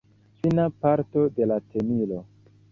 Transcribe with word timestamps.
Fina 0.39 0.65
parto 0.85 1.27
de 1.37 1.49
la 1.53 1.61
tenilo. 1.75 2.21